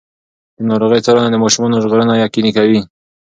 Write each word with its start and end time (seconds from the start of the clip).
د 0.57 0.59
ناروغۍ 0.69 0.99
څارنه 1.05 1.29
د 1.31 1.37
ماشومانو 1.43 1.81
ژغورنه 1.83 2.13
یقیني 2.25 2.51
کوي. 2.57 2.81